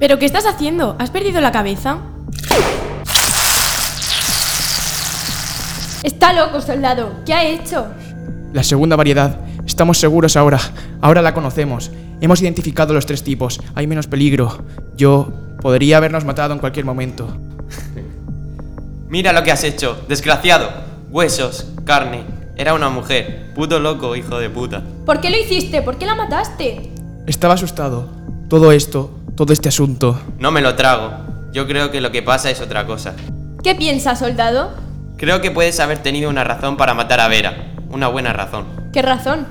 [0.00, 0.96] ¿Pero qué estás haciendo?
[0.98, 1.98] ¿Has perdido la cabeza?
[6.02, 7.10] Está loco, soldado.
[7.24, 7.86] ¿Qué ha hecho?
[8.52, 9.40] La segunda variedad.
[9.66, 10.60] Estamos seguros ahora.
[11.00, 11.90] Ahora la conocemos.
[12.20, 13.60] Hemos identificado los tres tipos.
[13.74, 14.64] Hay menos peligro.
[14.96, 17.36] Yo podría habernos matado en cualquier momento.
[19.08, 20.68] Mira lo que has hecho, desgraciado.
[21.10, 22.24] Huesos, carne.
[22.56, 23.52] Era una mujer.
[23.54, 24.82] Puto loco, hijo de puta.
[25.04, 25.82] ¿Por qué lo hiciste?
[25.82, 26.90] ¿Por qué la mataste?
[27.26, 28.08] Estaba asustado.
[28.48, 30.20] Todo esto, todo este asunto.
[30.38, 31.10] No me lo trago.
[31.52, 33.14] Yo creo que lo que pasa es otra cosa.
[33.62, 34.85] ¿Qué piensas, soldado?
[35.16, 37.72] Creo que puedes haber tenido una razón para matar a Vera.
[37.90, 38.66] Una buena razón.
[38.92, 39.46] ¿Qué razón?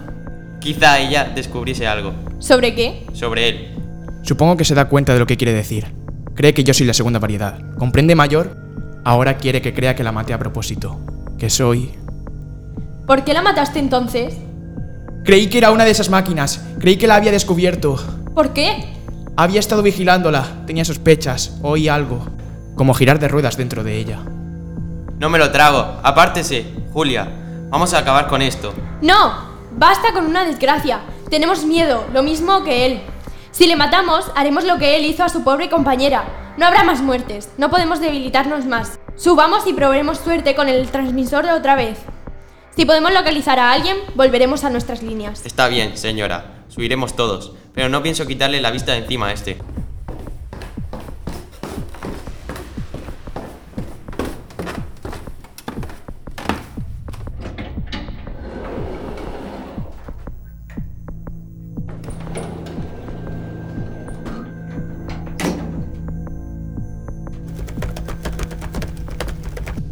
[0.60, 2.14] Quizá ella descubriese algo.
[2.38, 3.08] ¿Sobre qué?
[3.14, 3.76] Sobre él.
[4.22, 5.88] Supongo que se da cuenta de lo que quiere decir.
[6.36, 7.60] Cree que yo soy la segunda variedad.
[7.80, 8.56] ¿Comprende mayor?
[9.04, 11.00] Ahora quiere que crea que la maté a propósito.
[11.40, 11.92] Que soy...
[13.08, 14.36] ¿Por qué la mataste entonces?
[15.24, 16.64] Creí que era una de esas máquinas.
[16.80, 17.98] Creí que la había descubierto.
[18.36, 18.94] ¿Por qué?
[19.36, 20.64] Había estado vigilándola.
[20.68, 21.58] Tenía sospechas.
[21.64, 22.28] Oí algo.
[22.76, 24.20] Como girar de ruedas dentro de ella.
[25.18, 26.00] No me lo trago.
[26.04, 27.28] Apártese, Julia.
[27.70, 28.74] Vamos a acabar con esto.
[29.02, 29.56] ¡No!
[29.72, 31.02] Basta con una desgracia.
[31.30, 33.02] Tenemos miedo, lo mismo que él.
[33.52, 36.54] Si le matamos, haremos lo que él hizo a su pobre compañera.
[36.58, 37.50] No habrá más muertes.
[37.58, 39.00] No podemos debilitarnos más.
[39.16, 41.98] Subamos y probaremos suerte con el transmisor de otra vez.
[42.76, 45.46] Si podemos localizar a alguien, volveremos a nuestras líneas.
[45.46, 46.64] Está bien, señora.
[46.68, 47.54] Subiremos todos.
[47.74, 49.58] Pero no pienso quitarle la vista de encima a este.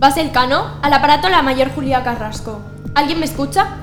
[0.04, 2.60] Vas el cano, al aparato la mayor Julia Carrasco.
[2.94, 3.78] ¿Alguien me escucha?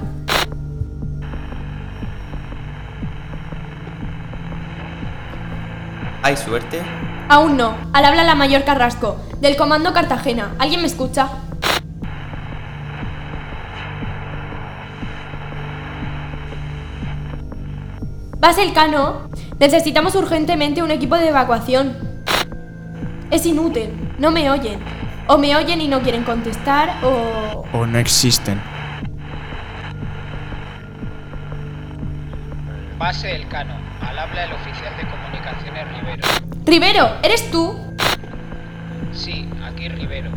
[6.22, 6.83] ¿Hay suerte?
[7.30, 7.74] Aún no.
[7.94, 10.50] Al habla la mayor Carrasco, del Comando Cartagena.
[10.59, 11.30] ¿Alguien me escucha?
[18.40, 19.30] Vas el cano.
[19.59, 21.96] Necesitamos urgentemente un equipo de evacuación.
[23.30, 24.12] Es inútil.
[24.18, 24.99] No me oyen.
[25.32, 27.64] O me oyen y no quieren contestar, o...
[27.72, 28.60] O no existen.
[32.98, 33.74] Base El Cano.
[34.00, 36.28] Al habla el oficial de comunicaciones Rivero.
[36.66, 37.78] Rivero, ¿eres tú?
[39.12, 40.32] Sí, aquí Rivero.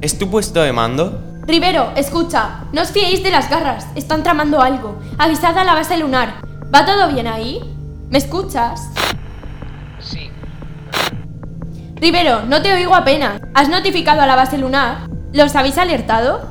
[0.00, 1.22] ¿Es tu puesto de mando?
[1.46, 2.60] Rivero, escucha.
[2.72, 3.88] No os fiéis de las garras.
[3.94, 5.02] Están tramando algo.
[5.18, 6.36] Avisad a la base lunar.
[6.74, 7.60] ¿Va todo bien ahí?
[8.08, 8.88] ¿Me escuchas?
[9.98, 10.29] Sí.
[12.00, 13.42] Rivero, no te oigo apenas.
[13.52, 15.06] ¿Has notificado a la base lunar?
[15.34, 16.48] ¿Los habéis alertado?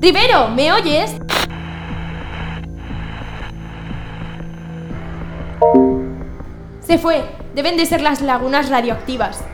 [0.00, 1.14] Rivero, ¿me oyes?
[6.80, 7.22] Se fue.
[7.54, 9.44] Deben de ser las lagunas radioactivas.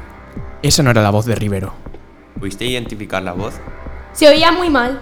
[0.63, 1.75] Esa no era la voz de Rivero.
[2.39, 3.61] ¿Pudiste identificar la voz?
[4.13, 4.99] Se oía muy mal.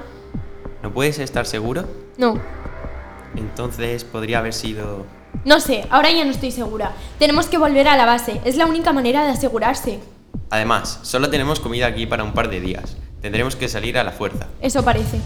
[0.83, 1.85] ¿No puedes estar seguro?
[2.19, 2.35] No.
[3.37, 5.07] Entonces podría haber sido...
[5.45, 6.93] No sé, ahora ya no estoy segura.
[7.19, 8.41] Tenemos que volver a la base.
[8.45, 10.01] Es la única manera de asegurarse.
[10.51, 12.97] Además, solo tenemos comida aquí para un par de días.
[13.21, 14.49] Tendremos que salir a la fuerza.
[14.61, 15.19] Eso parece.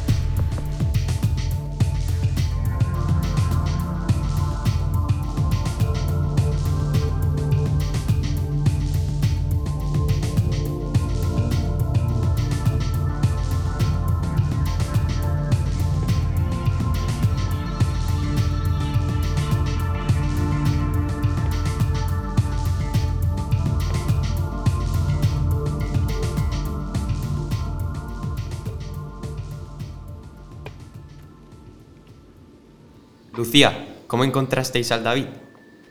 [33.57, 35.29] Lucía, ¿cómo encontrasteis al David?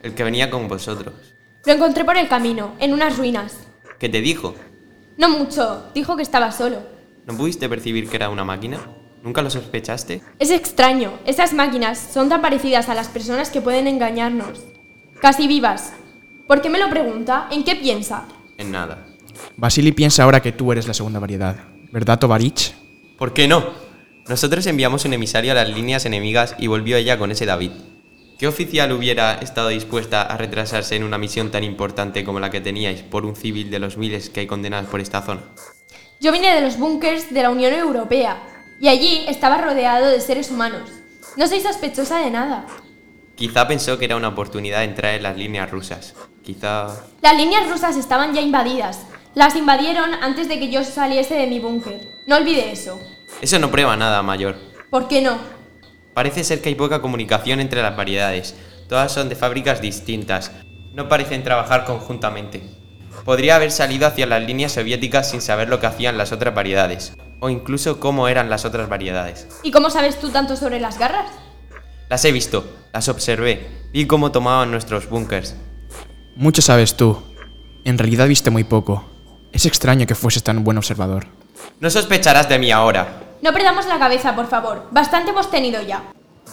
[0.03, 1.15] El que venía con vosotros.
[1.65, 3.57] Lo encontré por el camino, en unas ruinas.
[3.97, 4.53] ¿Qué te dijo?
[5.17, 6.83] No mucho, dijo que estaba solo.
[7.25, 8.77] ¿No pudiste percibir que era una máquina?
[9.23, 10.21] ¿Nunca lo sospechaste?
[10.37, 14.63] Es extraño, esas máquinas son tan parecidas a las personas que pueden engañarnos.
[15.19, 15.93] Casi vivas.
[16.47, 17.47] ¿Por qué me lo pregunta?
[17.49, 18.27] ¿En qué piensa?
[18.59, 19.07] En nada.
[19.57, 21.55] Vasily piensa ahora que tú eres la segunda variedad.
[21.91, 22.75] ¿Verdad, Tovarich?
[23.17, 23.84] ¿Por qué no?
[24.27, 27.69] Nosotros enviamos un emisario a las líneas enemigas y volvió ella con ese David.
[28.39, 32.59] ¿Qué oficial hubiera estado dispuesta a retrasarse en una misión tan importante como la que
[32.59, 35.43] teníais por un civil de los miles que hay condenados por esta zona?
[36.19, 38.41] Yo vine de los búnkers de la Unión Europea
[38.81, 40.89] y allí estaba rodeado de seres humanos.
[41.37, 42.65] No soy sospechosa de nada.
[43.35, 46.15] Quizá pensó que era una oportunidad de entrar en las líneas rusas.
[46.43, 46.87] Quizá...
[47.21, 49.05] Las líneas rusas estaban ya invadidas.
[49.35, 52.01] Las invadieron antes de que yo saliese de mi búnker.
[52.25, 52.99] No olvide eso.
[53.41, 54.55] Eso no prueba nada, mayor.
[54.89, 55.37] ¿Por qué no?
[56.13, 58.55] Parece ser que hay poca comunicación entre las variedades.
[58.87, 60.51] Todas son de fábricas distintas.
[60.93, 62.63] No parecen trabajar conjuntamente.
[63.25, 67.13] Podría haber salido hacia las líneas soviéticas sin saber lo que hacían las otras variedades,
[67.39, 69.47] o incluso cómo eran las otras variedades.
[69.63, 71.25] ¿Y cómo sabes tú tanto sobre las garras?
[72.07, 75.55] Las he visto, las observé, vi cómo tomaban nuestros búnkers.
[76.35, 77.21] Mucho sabes tú.
[77.83, 79.09] En realidad viste muy poco.
[79.51, 81.25] Es extraño que fueses tan buen observador.
[81.79, 83.24] No sospecharás de mí ahora.
[83.41, 84.87] No perdamos la cabeza, por favor.
[84.91, 86.03] Bastante hemos tenido ya.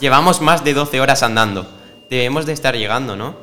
[0.01, 1.67] Llevamos más de 12 horas andando.
[2.11, 3.37] Debemos de estar llegando, ¿no?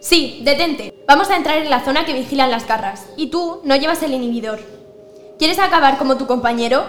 [0.00, 0.94] Sí, detente.
[1.06, 3.06] Vamos a entrar en la zona que vigilan las garras.
[3.16, 4.60] Y tú no llevas el inhibidor.
[5.38, 6.84] ¿Quieres acabar como tu compañero?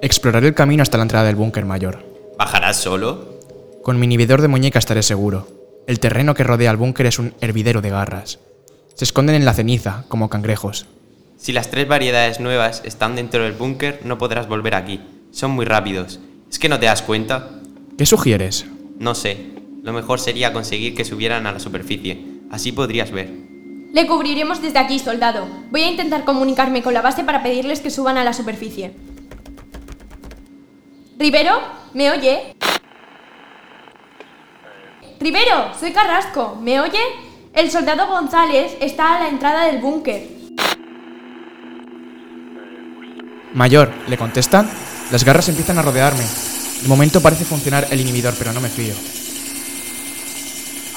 [0.00, 2.04] Exploraré el camino hasta la entrada del búnker mayor.
[2.38, 3.40] ¿Bajarás solo?
[3.82, 5.46] Con mi inhibidor de muñeca estaré seguro.
[5.86, 8.38] El terreno que rodea el búnker es un hervidero de garras.
[8.94, 10.86] Se esconden en la ceniza, como cangrejos.
[11.36, 15.00] Si las tres variedades nuevas están dentro del búnker, no podrás volver aquí.
[15.34, 16.20] Son muy rápidos.
[16.48, 17.50] ¿Es que no te das cuenta?
[17.98, 18.66] ¿Qué sugieres?
[19.00, 19.50] No sé.
[19.82, 22.24] Lo mejor sería conseguir que subieran a la superficie.
[22.52, 23.32] Así podrías ver.
[23.92, 25.48] Le cubriremos desde aquí, soldado.
[25.72, 28.94] Voy a intentar comunicarme con la base para pedirles que suban a la superficie.
[31.18, 31.58] ¿Rivero?
[31.94, 32.54] ¿Me oye?
[35.18, 36.60] Rivero, soy Carrasco.
[36.62, 37.00] ¿Me oye?
[37.54, 40.28] El soldado González está a la entrada del búnker.
[43.52, 44.70] Mayor, ¿le contestan?
[45.14, 46.24] Las garras empiezan a rodearme.
[46.82, 48.94] De momento parece funcionar el inhibidor, pero no me fío.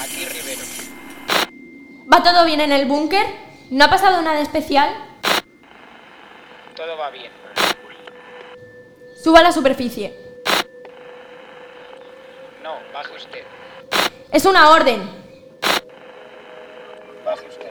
[0.00, 0.62] Aquí Rivero.
[2.12, 3.24] ¿Va todo bien en el búnker?
[3.70, 4.92] ¿No ha pasado nada especial?
[6.74, 7.30] Todo va bien.
[9.22, 10.12] Suba a la superficie.
[12.64, 13.44] No, baje usted.
[14.32, 15.00] Es una orden.
[17.24, 17.70] Baje usted.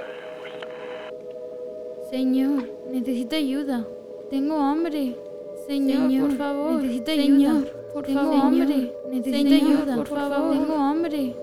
[2.10, 3.86] Señor, necesito ayuda.
[4.30, 5.27] Tengo hambre.
[5.68, 7.54] Señor, por favor, necesito ayuda.
[7.94, 8.42] Por Tengo favor.
[8.42, 8.94] hambre.
[9.12, 9.96] Necesito Señor, ayuda.
[9.96, 10.38] por Por favor.
[10.38, 11.36] favor, tengo hambre.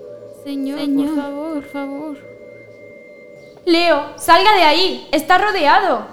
[0.43, 2.17] Señor, Señor, por favor, por favor.
[3.65, 5.07] Leo, salga de ahí.
[5.11, 6.07] Está rodeado.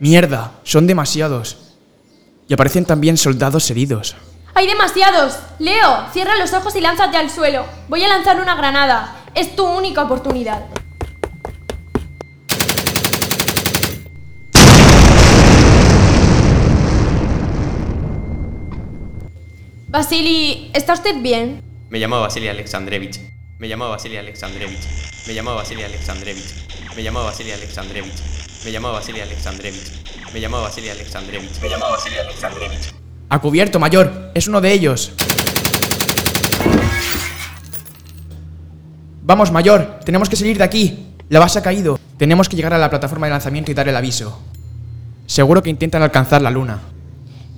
[0.00, 0.52] ¡Mierda!
[0.64, 1.56] Son demasiados.
[2.48, 4.16] Y aparecen también soldados heridos.
[4.54, 5.38] Hay demasiados.
[5.58, 7.64] Leo, cierra los ojos y lánzate al suelo.
[7.88, 9.16] Voy a lanzar una granada.
[9.34, 10.66] Es tu única oportunidad.
[19.94, 21.62] Vasily, ¿está usted bien?
[21.88, 23.20] Me llamo Vasily Alexandrevich.
[23.60, 24.80] Me llamo Vasily Alexandrevich.
[25.28, 26.96] Me llamo Vasily Alexandrevich.
[26.96, 28.10] Me llamo Vasily Alexandrevich.
[28.64, 30.34] Me llamo Vasily Alexandrevich.
[30.34, 31.62] Me llamo Vasily Alexandrevich.
[31.62, 32.92] Me llamo Vasily Alexandrevich.
[33.28, 34.32] ¡A cubierto, mayor!
[34.34, 35.12] ¡Es uno de ellos!
[39.22, 41.14] Vamos, mayor, tenemos que salir de aquí.
[41.28, 42.00] La base ha caído.
[42.18, 44.42] Tenemos que llegar a la plataforma de lanzamiento y dar el aviso.
[45.26, 46.80] Seguro que intentan alcanzar la luna.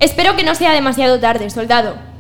[0.01, 2.15] Espero que no sea demasiado tarde, soldado.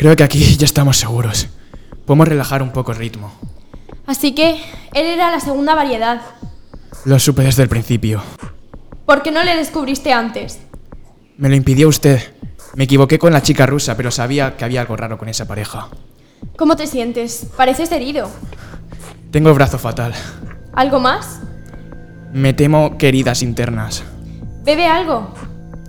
[0.00, 1.48] Creo que aquí ya estamos seguros.
[2.06, 3.30] Podemos relajar un poco el ritmo.
[4.06, 4.52] Así que,
[4.94, 6.22] él era la segunda variedad.
[7.04, 8.22] Lo supe desde el principio.
[9.04, 10.58] ¿Por qué no le descubriste antes?
[11.36, 12.32] Me lo impidió usted.
[12.76, 15.88] Me equivoqué con la chica rusa, pero sabía que había algo raro con esa pareja.
[16.56, 17.46] ¿Cómo te sientes?
[17.54, 18.30] Pareces herido.
[19.30, 20.14] Tengo el brazo fatal.
[20.72, 21.40] ¿Algo más?
[22.32, 24.02] Me temo que heridas internas.
[24.64, 25.34] ¿Bebe algo?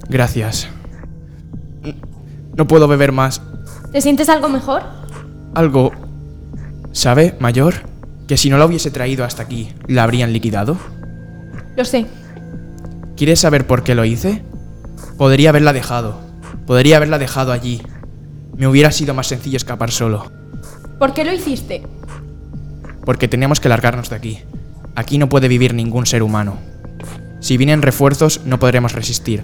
[0.10, 0.68] Gracias.
[2.58, 3.42] No puedo beber más.
[3.92, 4.84] ¿Te sientes algo mejor?
[5.54, 5.92] Algo...
[6.94, 7.74] ¿Sabe, mayor?
[8.28, 10.78] Que si no la hubiese traído hasta aquí, ¿la habrían liquidado?
[11.76, 12.06] Lo sé.
[13.18, 14.44] ¿Quieres saber por qué lo hice?
[15.18, 16.20] Podría haberla dejado.
[16.66, 17.82] Podría haberla dejado allí.
[18.56, 20.32] Me hubiera sido más sencillo escapar solo.
[20.98, 21.84] ¿Por qué lo hiciste?
[23.06, 24.40] Porque tenemos que largarnos de aquí.
[24.96, 26.58] Aquí no puede vivir ningún ser humano.
[27.42, 29.44] Si vienen refuerzos, no podremos resistir.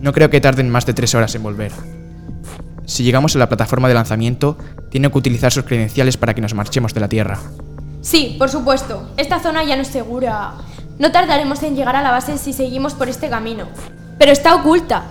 [0.00, 1.72] No creo que tarden más de tres horas en volver.
[2.86, 4.56] Si llegamos a la plataforma de lanzamiento,
[4.90, 7.38] tiene que utilizar sus credenciales para que nos marchemos de la Tierra.
[8.00, 9.10] Sí, por supuesto.
[9.16, 10.52] Esta zona ya no es segura.
[10.98, 13.66] No tardaremos en llegar a la base si seguimos por este camino.
[14.18, 15.02] Pero está oculta.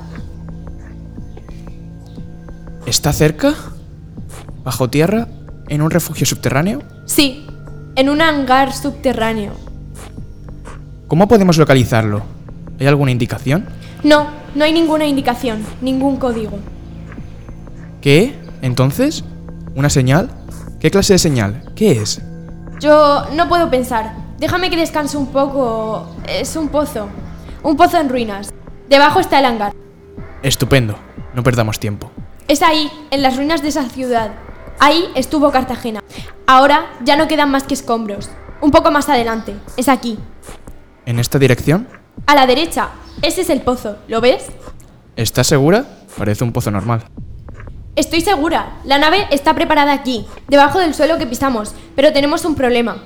[2.86, 3.54] ¿Está cerca?
[4.64, 5.28] ¿Bajo tierra?
[5.68, 6.82] ¿En un refugio subterráneo?
[7.06, 7.46] Sí,
[7.96, 9.52] en un hangar subterráneo.
[11.08, 12.24] ¿Cómo podemos localizarlo?
[12.80, 13.66] ¿Hay alguna indicación?
[14.04, 16.60] No, no hay ninguna indicación, ningún código.
[18.06, 18.36] ¿Qué?
[18.62, 19.24] ¿Entonces?
[19.74, 20.30] ¿Una señal?
[20.80, 21.64] ¿Qué clase de señal?
[21.76, 22.22] ¿Qué es?
[22.80, 24.14] Yo no puedo pensar.
[24.38, 26.08] Déjame que descanse un poco.
[26.30, 27.10] Es un pozo.
[27.64, 28.53] Un pozo en ruinas.
[28.88, 29.74] Debajo está el hangar.
[30.43, 30.99] Estupendo.
[31.34, 32.12] No perdamos tiempo.
[32.47, 34.36] Es ahí, en las ruinas de esa ciudad.
[34.80, 36.03] Ahí estuvo Cartagena.
[36.45, 38.30] Ahora ya no quedan más que escombros.
[38.62, 39.56] Un poco más adelante.
[39.78, 40.20] Es aquí.
[41.08, 41.88] ¿En esta dirección?
[42.28, 42.89] A la derecha.
[43.24, 43.97] Ese es el pozo.
[44.08, 44.45] ¿Lo ves?
[45.16, 45.86] ¿Estás segura?
[46.16, 47.03] Parece un pozo normal.
[47.96, 48.74] Estoy segura.
[48.84, 52.98] La nave está preparada aquí, debajo del suelo que pisamos, pero tenemos un problema.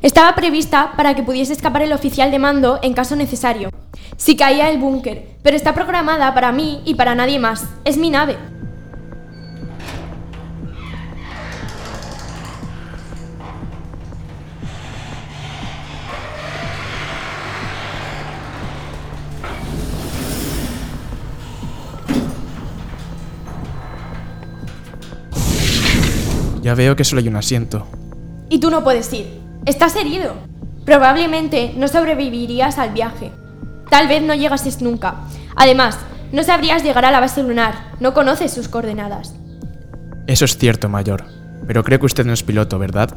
[0.00, 3.68] Estaba prevista para que pudiese escapar el oficial de mando en caso necesario,
[4.16, 7.66] si caía el búnker, pero está programada para mí y para nadie más.
[7.84, 8.38] Es mi nave.
[26.62, 27.86] Ya veo que solo hay un asiento.
[28.48, 29.40] Y tú no puedes ir.
[29.66, 30.34] Estás herido.
[30.84, 33.32] Probablemente no sobrevivirías al viaje.
[33.88, 35.16] Tal vez no llegases nunca.
[35.56, 35.98] Además,
[36.32, 37.92] no sabrías llegar a la base lunar.
[38.00, 39.34] No conoces sus coordenadas.
[40.26, 41.24] Eso es cierto, mayor.
[41.66, 43.10] Pero creo que usted no es piloto, ¿verdad?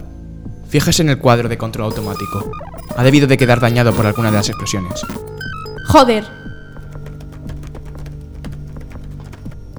[0.69, 2.49] Fíjese en el cuadro de control automático.
[2.95, 5.01] Ha debido de quedar dañado por alguna de las explosiones.
[5.87, 6.25] Joder.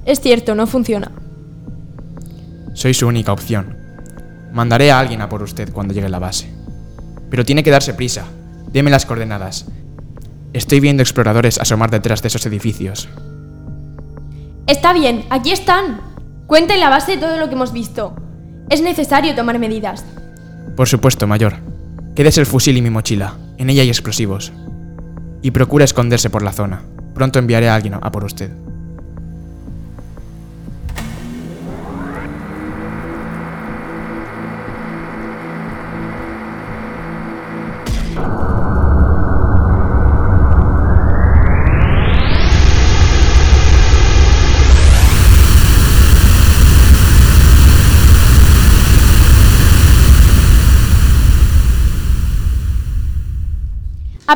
[0.05, 1.11] Es cierto, no funciona.
[2.75, 3.77] Soy su única opción.
[4.51, 6.53] Mandaré a alguien a por usted cuando llegue a la base.
[7.29, 8.25] Pero tiene que darse prisa.
[8.71, 9.65] Deme las coordenadas.
[10.51, 13.07] Estoy viendo exploradores asomar detrás de esos edificios.
[14.67, 16.01] Está bien, aquí están.
[16.47, 18.13] Cuenta en la base todo lo que hemos visto.
[18.69, 20.03] Es necesario tomar medidas.
[20.75, 21.55] Por supuesto, mayor.
[22.13, 23.35] Quédese el fusil y mi mochila.
[23.57, 24.51] En ella hay explosivos.
[25.41, 26.81] Y procura esconderse por la zona.
[27.13, 28.51] Pronto enviaré a alguien a por usted.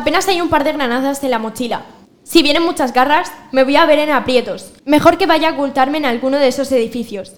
[0.00, 1.82] Apenas hay un par de granadas en la mochila.
[2.22, 4.72] Si vienen muchas garras, me voy a ver en aprietos.
[4.86, 7.34] Mejor que vaya a ocultarme en alguno de esos edificios.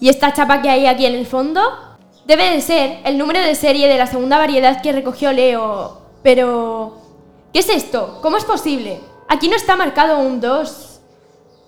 [0.00, 1.60] ¿Y esta chapa que hay aquí en el fondo?
[2.24, 6.00] Debe de ser el número de serie de la segunda variedad que recogió Leo.
[6.22, 7.02] Pero...
[7.52, 8.20] ¿Qué es esto?
[8.22, 8.98] ¿Cómo es posible?
[9.28, 11.00] Aquí no está marcado un 2.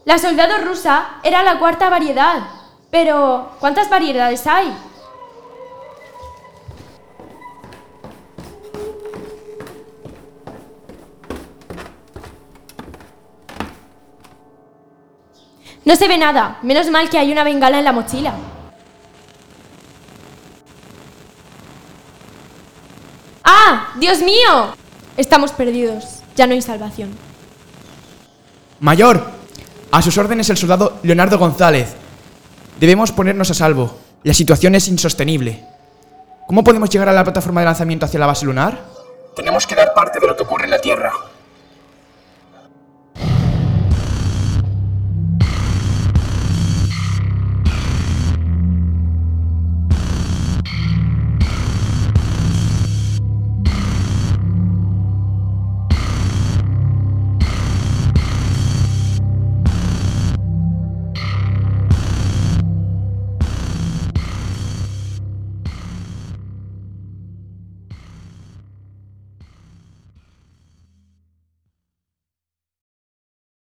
[0.04, 2.42] La soldado rusa era la cuarta variedad.
[2.90, 4.72] Pero, ¿cuántas variedades hay?
[15.84, 16.58] No se ve nada.
[16.62, 18.34] Menos mal que hay una bengala en la mochila.
[23.42, 23.92] ¡Ah!
[23.96, 24.74] ¡Dios mío!
[25.16, 26.22] Estamos perdidos.
[26.36, 27.27] Ya no hay salvación.
[28.80, 29.20] Mayor,
[29.90, 31.94] a sus órdenes el soldado Leonardo González.
[32.78, 33.98] Debemos ponernos a salvo.
[34.22, 35.64] La situación es insostenible.
[36.46, 38.80] ¿Cómo podemos llegar a la plataforma de lanzamiento hacia la base lunar?
[39.34, 41.12] Tenemos que dar parte de lo que ocurre en la Tierra.